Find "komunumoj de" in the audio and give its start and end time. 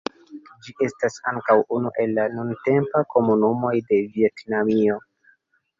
3.17-4.05